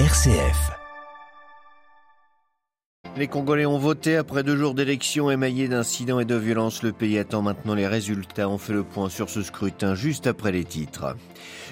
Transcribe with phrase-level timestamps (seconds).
[0.00, 0.72] RCF.
[3.16, 6.82] Les Congolais ont voté après deux jours d'élections émaillées d'incidents et de violences.
[6.82, 8.48] Le pays attend maintenant les résultats.
[8.48, 11.14] On fait le point sur ce scrutin juste après les titres.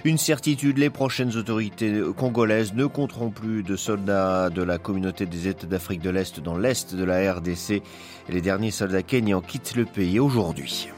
[0.04, 5.48] Une certitude, les prochaines autorités congolaises ne compteront plus de soldats de la communauté des
[5.48, 7.82] États d'Afrique de l'Est dans l'Est de la RDC.
[8.28, 10.88] Les derniers soldats kenyans quittent le pays aujourd'hui.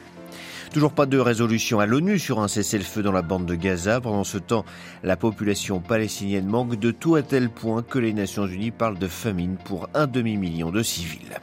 [0.74, 4.00] Toujours pas de résolution à l'ONU sur un cessez-le-feu dans la bande de Gaza.
[4.00, 4.64] Pendant ce temps,
[5.04, 9.06] la population palestinienne manque de tout à tel point que les Nations Unies parlent de
[9.06, 11.38] famine pour un demi-million de civils.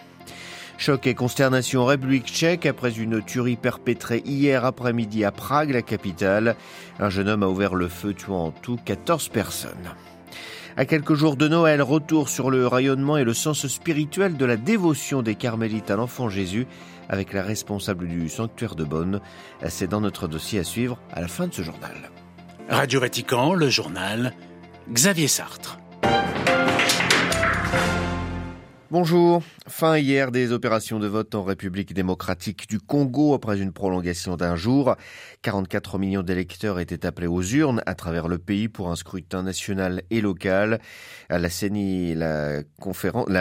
[0.77, 5.81] Choc et consternation en République tchèque après une tuerie perpétrée hier après-midi à Prague, la
[5.81, 6.57] capitale.
[6.99, 9.95] Un jeune homme a ouvert le feu tuant en tout 14 personnes.
[10.75, 14.55] À quelques jours de Noël, retour sur le rayonnement et le sens spirituel de la
[14.57, 16.65] dévotion des carmélites à l'enfant Jésus
[17.11, 19.19] avec la responsable du sanctuaire de Bonn.
[19.67, 22.09] C'est dans notre dossier à suivre à la fin de ce journal.
[22.69, 24.33] Radio Vatican, le journal,
[24.89, 25.80] Xavier Sartre.
[28.91, 29.41] Bonjour.
[29.69, 34.57] Fin hier des opérations de vote en République démocratique du Congo après une prolongation d'un
[34.57, 34.97] jour.
[35.43, 40.01] 44 millions d'électeurs étaient appelés aux urnes à travers le pays pour un scrutin national
[40.09, 40.81] et local.
[41.29, 42.63] À la CENI, la,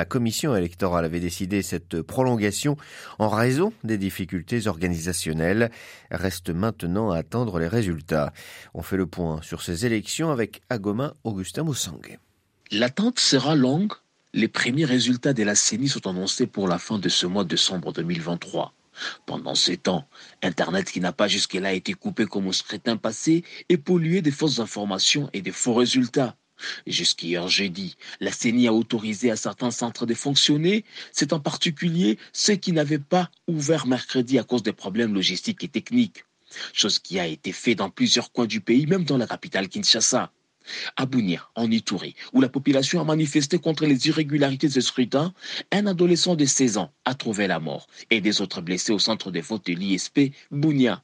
[0.08, 2.76] commission électorale avait décidé cette prolongation
[3.18, 5.72] en raison des difficultés organisationnelles.
[6.12, 8.32] Reste maintenant à attendre les résultats.
[8.72, 12.20] On fait le point sur ces élections avec Agoma Augustin Moussangue.
[12.70, 13.94] L'attente sera longue
[14.32, 17.48] les premiers résultats de la CENI sont annoncés pour la fin de ce mois de
[17.48, 18.72] décembre 2023.
[19.26, 20.06] Pendant ce temps,
[20.42, 24.60] Internet qui n'a pas jusque-là été coupé comme au scrutin passé est pollué de fausses
[24.60, 26.36] informations et de faux résultats.
[26.86, 32.56] Jusqu'hier jeudi, la CENI a autorisé à certains centres de fonctionner, c'est en particulier ceux
[32.56, 36.24] qui n'avaient pas ouvert mercredi à cause des problèmes logistiques et techniques.
[36.72, 40.30] Chose qui a été fait dans plusieurs coins du pays, même dans la capitale Kinshasa.
[40.96, 45.32] À Bounia, en Itourie, où la population a manifesté contre les irrégularités de scrutin,
[45.72, 49.30] un adolescent de 16 ans a trouvé la mort et des autres blessés au centre
[49.30, 51.02] de vote de l'ISP Bounia.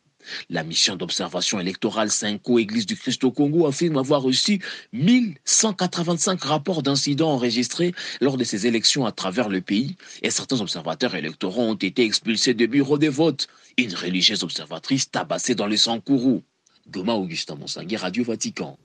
[0.50, 4.60] La mission d'observation électorale 5 Église du Christ au Congo affirme avoir reçu
[4.92, 11.14] 1185 rapports d'incidents enregistrés lors de ces élections à travers le pays et certains observateurs
[11.14, 13.46] électoraux ont été expulsés des bureaux de vote.
[13.78, 16.42] Une religieuse observatrice tabassée dans les Sankourou.
[16.88, 18.78] Goma Augustin Monsanguet, Radio Vatican.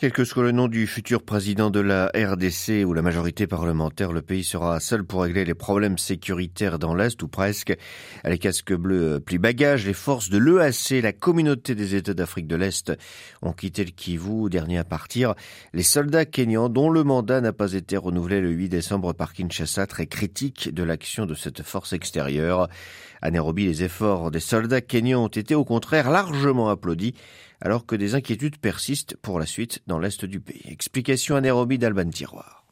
[0.00, 4.12] Quel que soit le nom du futur président de la RDC ou la majorité parlementaire,
[4.12, 7.76] le pays sera seul pour régler les problèmes sécuritaires dans l'Est, ou presque.
[8.24, 12.54] Les casques bleus plient bagages, les forces de l'EAC, la communauté des États d'Afrique de
[12.54, 12.92] l'Est,
[13.42, 15.34] ont quitté le Kivu, dernier à partir.
[15.72, 19.88] Les soldats kenyans, dont le mandat n'a pas été renouvelé le 8 décembre par Kinshasa,
[19.88, 22.68] très critique de l'action de cette force extérieure.
[23.20, 27.14] À Nairobi, les efforts des soldats kenyans ont été au contraire largement applaudis
[27.60, 30.62] alors que des inquiétudes persistent pour la suite dans l'est du pays.
[30.66, 32.64] Explication à Nairobi d'Alban Tiroir.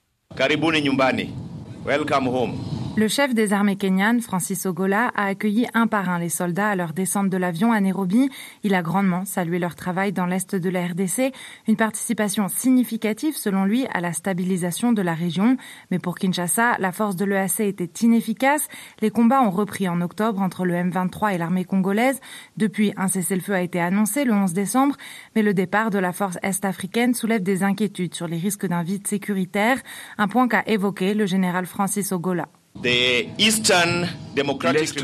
[1.87, 2.76] Welcome home.
[2.99, 6.77] Le chef des armées kenyanes, Francis Ogola, a accueilli un par un les soldats à
[6.77, 8.31] leur descente de l'avion à Nairobi.
[8.63, 11.35] Il a grandement salué leur travail dans l'est de la RDC,
[11.69, 15.59] une participation significative selon lui à la stabilisation de la région.
[15.91, 18.67] Mais pour Kinshasa, la force de l'EAC était inefficace.
[19.03, 22.19] Les combats ont repris en octobre entre le M23 et l'armée congolaise.
[22.57, 24.97] Depuis, un cessez-le-feu a été annoncé le 11 décembre,
[25.35, 29.07] mais le départ de la force est-africaine soulève des inquiétudes sur les risques d'un vide
[29.07, 29.83] sécuritaire,
[30.17, 32.49] un point qu'a évoqué le général Francis Ogola.
[32.85, 33.73] L'Est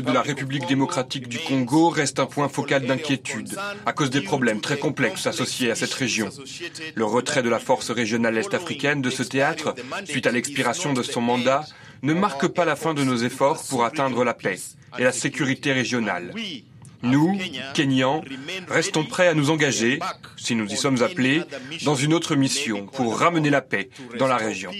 [0.01, 4.61] de la République démocratique du Congo reste un point focal d'inquiétude à cause des problèmes
[4.61, 6.29] très complexes associés à cette région.
[6.95, 9.75] Le retrait de la force régionale est-africaine de ce théâtre,
[10.05, 11.65] suite à l'expiration de son mandat,
[12.03, 14.59] ne marque pas la fin de nos efforts pour atteindre la paix
[14.99, 16.33] et la sécurité régionale.
[17.01, 17.37] Nous,
[17.73, 18.23] Kenyans,
[18.69, 19.99] restons prêts à nous engager,
[20.37, 21.41] si nous y sommes appelés,
[21.83, 24.71] dans une autre mission pour ramener la paix dans la région.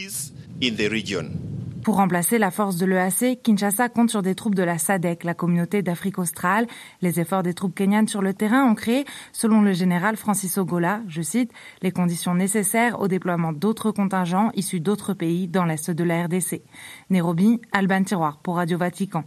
[1.83, 5.33] Pour remplacer la force de l'EAC, Kinshasa compte sur des troupes de la SADC, la
[5.33, 6.65] communauté d'Afrique australe.
[7.01, 11.01] Les efforts des troupes kenyanes sur le terrain ont créé, selon le général Francis Ogola,
[11.09, 11.51] je cite,
[11.81, 16.61] les conditions nécessaires au déploiement d'autres contingents issus d'autres pays dans l'est de la RDC.
[17.09, 19.25] Nairobi, Alban Tiroir pour Radio Vatican.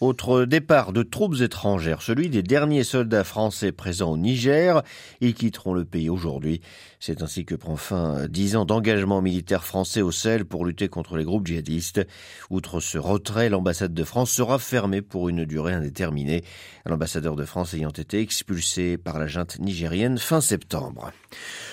[0.00, 4.82] Autre départ de troupes étrangères, celui des derniers soldats français présents au Niger.
[5.20, 6.60] Ils quitteront le pays aujourd'hui.
[7.02, 11.16] C'est ainsi que prend fin dix ans d'engagement militaire français au Sahel pour lutter contre
[11.16, 12.06] les groupes djihadistes.
[12.50, 16.44] Outre ce retrait, l'ambassade de France sera fermée pour une durée indéterminée.
[16.84, 21.10] L'ambassadeur de France ayant été expulsé par la junte nigérienne fin septembre.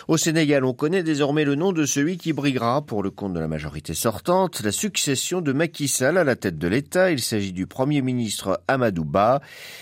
[0.07, 3.39] Au Sénégal, on connaît désormais le nom de celui qui briguera, pour le compte de
[3.41, 7.11] la majorité sortante, la succession de Macky Sall à la tête de l'État.
[7.11, 9.41] Il s'agit du Premier ministre Amadou Ba.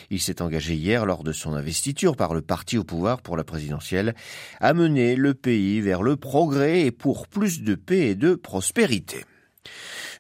[0.09, 3.44] Il s'est engagé hier, lors de son investiture par le parti au pouvoir pour la
[3.44, 4.15] présidentielle,
[4.59, 9.25] à mener le pays vers le progrès et pour plus de paix et de prospérité.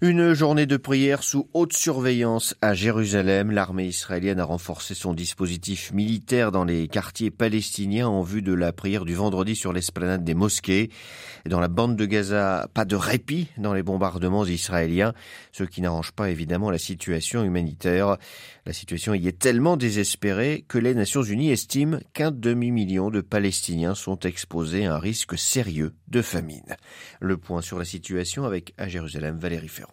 [0.01, 3.49] Une journée de prière sous haute surveillance à Jérusalem.
[3.51, 8.73] L'armée israélienne a renforcé son dispositif militaire dans les quartiers palestiniens en vue de la
[8.73, 10.89] prière du vendredi sur l'esplanade des mosquées.
[11.49, 15.13] Dans la bande de Gaza, pas de répit dans les bombardements israéliens,
[15.53, 18.17] ce qui n'arrange pas évidemment la situation humanitaire.
[18.65, 23.95] La situation y est tellement désespérée que les Nations Unies estiment qu'un demi-million de Palestiniens
[23.95, 26.75] sont exposés à un risque sérieux de famine.
[27.21, 29.84] Le point sur la situation avec à Jérusalem Valérie Ferron.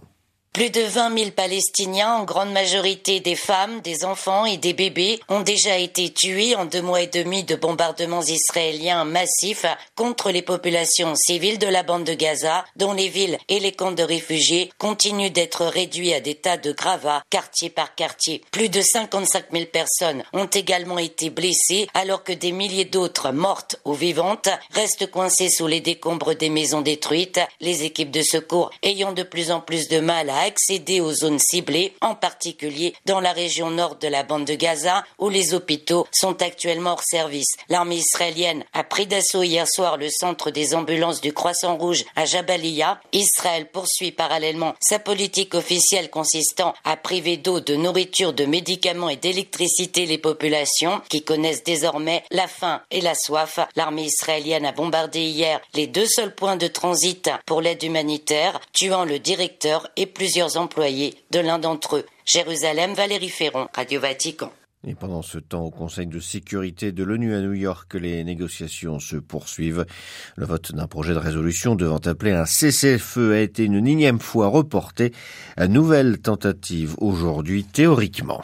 [0.52, 5.18] Plus de 20 000 Palestiniens, en grande majorité des femmes, des enfants et des bébés,
[5.30, 9.64] ont déjà été tués en deux mois et demi de bombardements israéliens massifs
[9.96, 13.92] contre les populations civiles de la bande de Gaza, dont les villes et les camps
[13.92, 18.42] de réfugiés continuent d'être réduits à des tas de gravats, quartier par quartier.
[18.50, 23.76] Plus de 55 000 personnes ont également été blessées, alors que des milliers d'autres, mortes
[23.86, 29.12] ou vivantes, restent coincées sous les décombres des maisons détruites, les équipes de secours ayant
[29.12, 33.32] de plus en plus de mal à accéder aux zones ciblées, en particulier dans la
[33.32, 37.56] région nord de la bande de Gaza, où les hôpitaux sont actuellement hors service.
[37.68, 42.24] L'armée israélienne a pris d'assaut hier soir le centre des ambulances du Croissant Rouge à
[42.24, 43.00] Jabalia.
[43.12, 49.16] Israël poursuit parallèlement sa politique officielle consistant à priver d'eau, de nourriture, de médicaments et
[49.16, 53.58] d'électricité les populations qui connaissent désormais la faim et la soif.
[53.76, 59.04] L'armée israélienne a bombardé hier les deux seuls points de transit pour l'aide humanitaire, tuant
[59.04, 62.06] le directeur et plus plusieurs employés de l'un d'entre eux.
[62.24, 64.50] Jérusalem, Valérie Ferron, Radio Vatican.
[64.86, 68.98] Et pendant ce temps, au Conseil de sécurité de l'ONU à New York, les négociations
[68.98, 69.84] se poursuivent.
[70.36, 74.46] Le vote d'un projet de résolution devant appeler un cessez-le-feu a été une énième fois
[74.46, 75.12] reporté.
[75.58, 78.42] À nouvelle tentative aujourd'hui, théoriquement.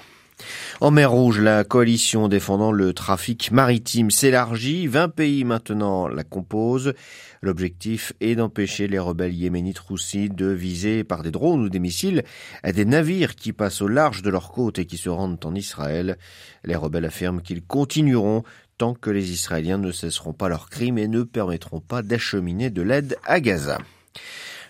[0.81, 4.87] En mer Rouge, la coalition défendant le trafic maritime s'élargit.
[4.87, 6.95] 20 pays maintenant la composent.
[7.43, 12.25] L'objectif est d'empêcher les rebelles yéménites roussis de viser par des drones ou des missiles
[12.63, 15.55] à des navires qui passent au large de leur côte et qui se rendent en
[15.55, 16.19] Israël.
[16.65, 18.43] Les rebelles affirment qu'ils continueront
[18.77, 22.83] tant que les Israéliens ne cesseront pas leurs crimes et ne permettront pas d'acheminer de
[22.83, 23.79] l'aide à Gaza.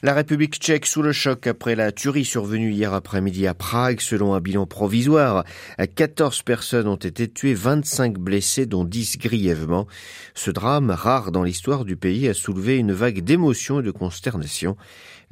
[0.01, 4.01] La République tchèque sous le choc après la tuerie survenue hier après-midi à Prague.
[4.01, 5.43] Selon un bilan provisoire,
[5.77, 9.89] 14 personnes ont été tuées, 25 blessés, dont 10 grièvement.
[10.35, 14.77] Ce drame, rare dans l'histoire du pays, a soulevé une vague d'émotion et de consternation.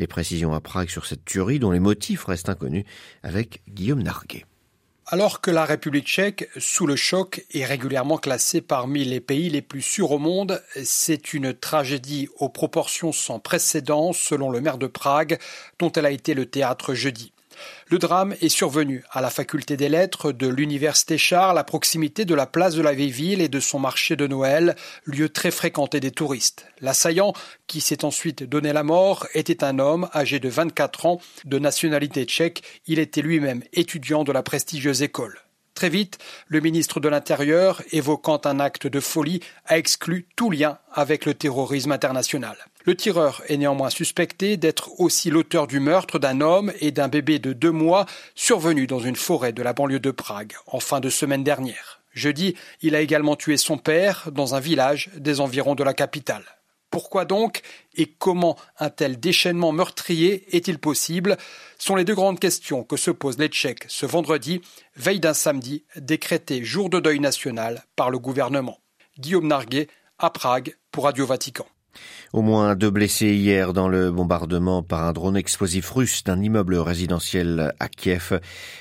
[0.01, 2.85] Les précisions à Prague sur cette tuerie, dont les motifs restent inconnus,
[3.23, 4.47] avec Guillaume Narguet.
[5.09, 9.63] Alors que la République tchèque, sous le choc, est régulièrement classée parmi les pays les
[9.63, 14.89] plus sûrs au monde, c'est une tragédie aux proportions sans précédent, selon le maire de
[14.89, 15.39] Prague,
[15.79, 17.33] dont elle a été le théâtre jeudi.
[17.89, 22.35] Le drame est survenu à la faculté des lettres de l'université Charles à proximité de
[22.35, 26.01] la place de la vieille ville et de son marché de Noël, lieu très fréquenté
[26.01, 26.67] des touristes.
[26.81, 27.33] L'assaillant,
[27.67, 32.25] qui s'est ensuite donné la mort, était un homme âgé de 24 ans, de nationalité
[32.25, 32.63] tchèque.
[32.87, 35.46] Il était lui-même étudiant de la prestigieuse école.
[35.77, 36.17] Très vite,
[36.49, 41.35] le ministre de l'Intérieur, évoquant un acte de folie, a exclu tout lien avec le
[41.35, 42.57] terrorisme international.
[42.87, 47.39] Le tireur est néanmoins suspecté d'être aussi l'auteur du meurtre d'un homme et d'un bébé
[47.39, 51.11] de deux mois survenu dans une forêt de la banlieue de Prague en fin de
[51.11, 52.01] semaine dernière.
[52.15, 56.45] Jeudi, il a également tué son père dans un village des environs de la capitale.
[56.91, 57.63] Pourquoi donc
[57.95, 61.37] et comment un tel déchaînement meurtrier est-il possible?
[61.79, 64.61] Sont les deux grandes questions que se posent les Tchèques ce vendredi,
[64.97, 68.79] veille d'un samedi décrété jour de deuil national par le gouvernement.
[69.19, 71.67] Guillaume Narguet à Prague pour Radio Vatican.
[72.33, 76.77] Au moins deux blessés hier dans le bombardement par un drone explosif russe d'un immeuble
[76.77, 78.41] résidentiel à Kiev.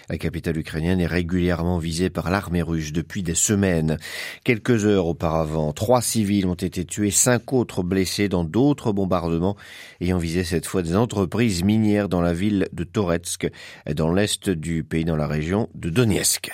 [0.09, 3.97] La capitale ukrainienne est régulièrement visée par l'armée russe depuis des semaines.
[4.43, 9.55] Quelques heures auparavant, trois civils ont été tués, cinq autres blessés dans d'autres bombardements
[10.01, 13.49] ayant visé cette fois des entreprises minières dans la ville de Toretsk,
[13.95, 16.51] dans l'est du pays, dans la région de Donetsk.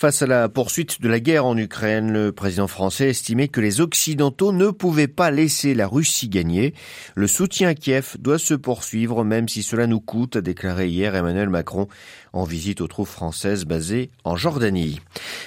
[0.00, 3.82] Face à la poursuite de la guerre en Ukraine, le président français estimait que les
[3.82, 6.72] Occidentaux ne pouvaient pas laisser la Russie gagner.
[7.16, 11.14] Le soutien à Kiev doit se poursuivre même si cela nous coûte, a déclaré hier
[11.14, 11.86] Emmanuel Macron
[12.32, 15.00] en visite aux troupes françaises basées en Jordanie.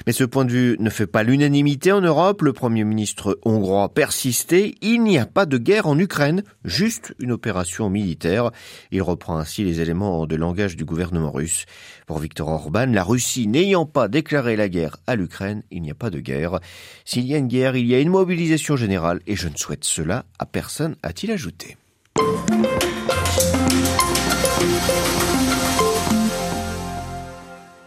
[0.06, 2.42] Mais ce point de vue ne fait pas l'unanimité en Europe.
[2.42, 4.76] Le Premier ministre hongrois persistait.
[4.82, 8.52] Il n'y a pas de guerre en Ukraine, juste une opération militaire.
[8.92, 11.66] Il reprend ainsi les éléments de langage du gouvernement russe.
[12.06, 15.96] Pour Viktor Orban, la Russie n'ayant pas déclarer la guerre à l'Ukraine, il n'y a
[15.96, 16.60] pas de guerre.
[17.06, 19.84] S'il y a une guerre, il y a une mobilisation générale et je ne souhaite
[19.84, 21.78] cela à personne, a-t-il ajouté.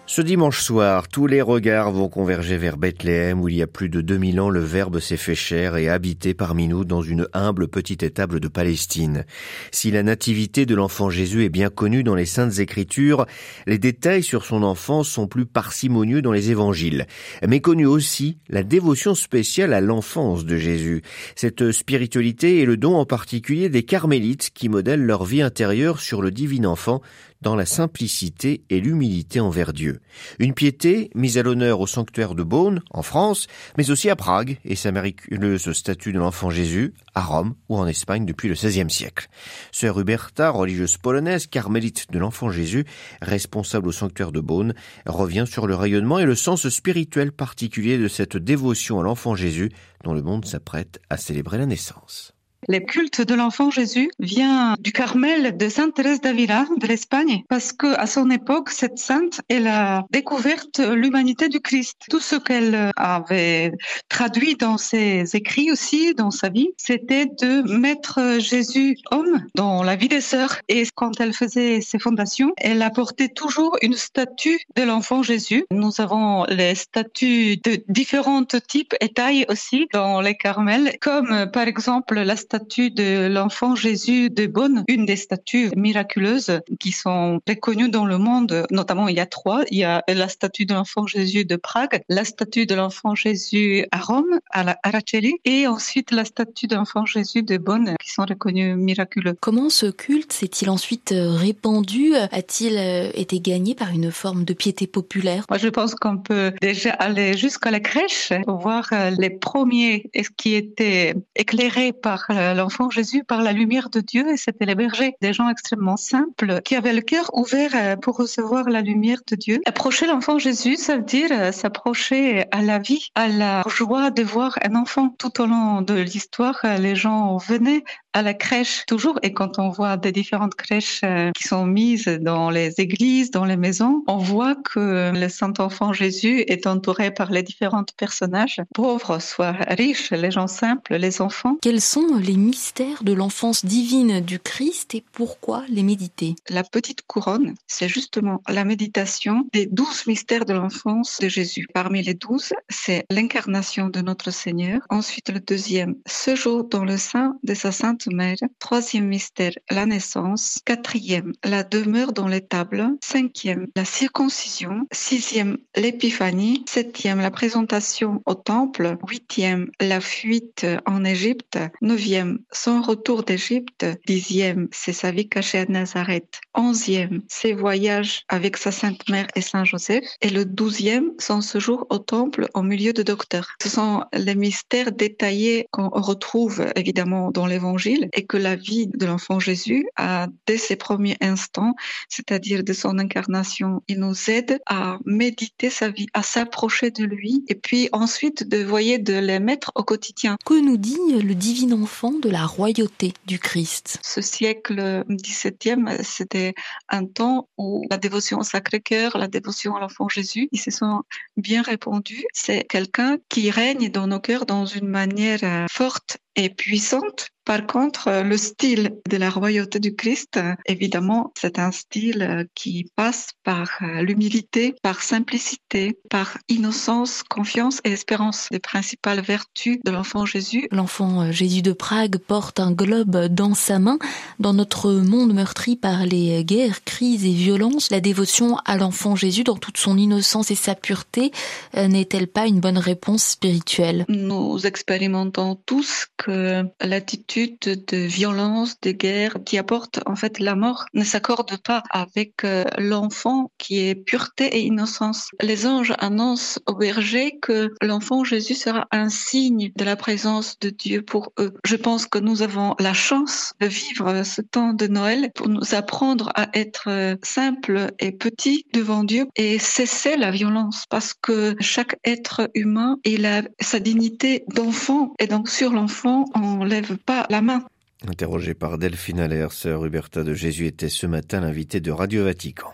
[0.08, 3.88] Ce dimanche soir, tous les regards vont converger vers Bethléem où il y a plus
[3.88, 7.66] de 2000 ans le Verbe s'est fait chair et habité parmi nous dans une humble
[7.66, 9.24] petite étable de Palestine.
[9.72, 13.26] Si la nativité de l'enfant Jésus est bien connue dans les saintes écritures,
[13.66, 17.06] les détails sur son enfance sont plus parcimonieux dans les évangiles.
[17.46, 21.02] Mais connue aussi la dévotion spéciale à l'enfance de Jésus.
[21.34, 26.22] Cette spiritualité est le don en particulier des carmélites qui modèlent leur vie intérieure sur
[26.22, 27.02] le divin enfant
[27.42, 30.00] dans la simplicité et l'humilité envers Dieu.
[30.38, 34.58] Une piété mise à l'honneur au sanctuaire de Beaune, en France, mais aussi à Prague
[34.64, 38.90] et sa miraculeuse statue de l'enfant Jésus, à Rome ou en Espagne depuis le XVIe
[38.90, 39.28] siècle.
[39.72, 42.84] Sœur Huberta, religieuse polonaise, carmélite de l'enfant Jésus,
[43.22, 44.74] responsable au sanctuaire de Beaune,
[45.06, 49.70] revient sur le rayonnement et le sens spirituel particulier de cette dévotion à l'enfant Jésus
[50.04, 52.35] dont le monde s'apprête à célébrer la naissance.
[52.68, 57.72] Le culte de l'enfant Jésus vient du Carmel de Sainte Thérèse d'Avila de l'Espagne parce
[57.72, 61.96] que à son époque, cette sainte, elle a découvert l'humanité du Christ.
[62.10, 63.72] Tout ce qu'elle avait
[64.08, 69.94] traduit dans ses écrits aussi, dans sa vie, c'était de mettre Jésus homme dans la
[69.94, 70.58] vie des sœurs.
[70.68, 75.64] Et quand elle faisait ses fondations, elle apportait toujours une statue de l'enfant Jésus.
[75.70, 81.68] Nous avons les statues de différents types et tailles aussi dans les Carmels, comme par
[81.68, 87.40] exemple la statue statue de l'enfant Jésus de Bonne, une des statues miraculeuses qui sont
[87.46, 88.66] reconnues dans le monde.
[88.70, 89.64] Notamment, il y a trois.
[89.70, 93.86] Il y a la statue de l'enfant Jésus de Prague, la statue de l'enfant Jésus
[93.90, 98.10] à Rome, à la Araceli, et ensuite la statue de l'enfant Jésus de Bonne, qui
[98.10, 99.36] sont reconnues miraculeux.
[99.38, 102.14] Comment ce culte s'est-il ensuite euh, répandu?
[102.14, 105.44] A-t-il euh, été gagné par une forme de piété populaire?
[105.50, 110.54] Moi, je pense qu'on peut déjà aller jusqu'à la crèche, voir euh, les premiers qui
[110.54, 115.32] étaient éclairés par l'enfant Jésus par la lumière de Dieu et c'était les bergers, des
[115.32, 119.60] gens extrêmement simples qui avaient le cœur ouvert euh, pour recevoir la lumière de Dieu.
[119.66, 124.22] Approcher l'enfant Jésus, ça veut dire euh, s'approcher à la vie, à la joie de
[124.22, 125.08] voir un enfant.
[125.18, 127.84] Tout au long de l'histoire, euh, les gens venaient
[128.16, 131.02] à la crèche toujours et quand on voit des différentes crèches
[131.34, 135.92] qui sont mises dans les églises, dans les maisons, on voit que le Saint Enfant
[135.92, 141.58] Jésus est entouré par les différents personnages, pauvres, soit riches, les gens simples, les enfants.
[141.60, 146.36] Quels sont les mystères de l'enfance divine du Christ et pourquoi les méditer?
[146.48, 151.66] La petite couronne, c'est justement la méditation des douze mystères de l'enfance de Jésus.
[151.74, 154.80] Parmi les douze, c'est l'incarnation de notre Seigneur.
[154.88, 158.36] Ensuite, le deuxième, ce jour dans le sein de sa Sainte Mère.
[158.58, 160.60] Troisième mystère, la naissance.
[160.64, 162.84] Quatrième, la demeure dans les tables.
[163.02, 164.86] Cinquième, la circoncision.
[164.92, 166.64] Sixième, l'épiphanie.
[166.68, 168.96] Septième, la présentation au temple.
[169.08, 171.58] Huitième, la fuite en Égypte.
[171.80, 173.86] Neuvième, son retour d'Égypte.
[174.06, 176.40] Dixième, c'est sa vie cachée à Nazareth.
[176.54, 180.04] Onzième, ses voyages avec sa Sainte Mère et Saint Joseph.
[180.20, 183.54] Et le douzième, son séjour au temple au milieu de docteurs.
[183.62, 189.06] Ce sont les mystères détaillés qu'on retrouve évidemment dans l'Évangile et que la vie de
[189.06, 191.74] l'enfant Jésus a dès ses premiers instants,
[192.08, 193.82] c'est-à-dire de son incarnation.
[193.88, 198.62] Il nous aide à méditer sa vie, à s'approcher de lui et puis ensuite de
[198.62, 200.36] voyer de les mettre au quotidien.
[200.44, 203.98] Que nous dit le divin enfant de la royauté du Christ?
[204.02, 206.54] Ce siècle XVIIe, c'était
[206.88, 211.02] un temps où la dévotion au Sacré-Cœur, la dévotion à l'enfant Jésus, ils se sont
[211.36, 212.24] bien répandus.
[212.32, 217.64] C'est quelqu'un qui règne dans nos cœurs dans une manière euh, forte et puissante par
[217.64, 222.44] contre, euh, le style de la royauté du Christ, euh, évidemment, c'est un style euh,
[222.56, 229.90] qui passe par l'humilité, par simplicité, par innocence, confiance et espérance, les principales vertus de
[229.92, 230.66] l'enfant Jésus.
[230.72, 233.98] L'enfant Jésus de Prague porte un globe dans sa main.
[234.40, 239.44] Dans notre monde meurtri par les guerres, crises et violences, la dévotion à l'enfant Jésus
[239.44, 241.30] dans toute son innocence et sa pureté
[241.74, 244.04] n'est-elle pas une bonne réponse spirituelle?
[244.08, 250.86] Nous expérimentons tous que l'attitude de violence, de guerre, qui apporte en fait la mort,
[250.94, 255.30] ne s'accorde pas avec euh, l'enfant qui est pureté et innocence.
[255.42, 260.70] Les anges annoncent aux bergers que l'enfant Jésus sera un signe de la présence de
[260.70, 261.54] Dieu pour eux.
[261.64, 265.74] Je pense que nous avons la chance de vivre ce temps de Noël pour nous
[265.74, 271.56] apprendre à être euh, simples et petits devant Dieu et cesser la violence parce que
[271.60, 277.26] chaque être humain, il a sa dignité d'enfant et donc sur l'enfant, on lève pas
[277.30, 277.64] la main.
[278.08, 282.68] Interrogée par Delphine Aller, sœur Huberta de Jésus était ce matin l'invitée de Radio Vatican.